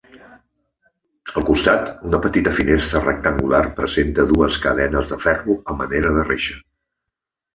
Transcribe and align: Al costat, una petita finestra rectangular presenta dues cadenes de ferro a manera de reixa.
Al 1.39 1.43
costat, 1.49 1.91
una 2.11 2.19
petita 2.23 2.53
finestra 2.59 3.01
rectangular 3.03 3.61
presenta 3.81 4.25
dues 4.31 4.57
cadenes 4.63 5.11
de 5.13 5.19
ferro 5.27 5.57
a 5.75 5.75
manera 5.83 6.15
de 6.17 6.25
reixa. 6.31 6.57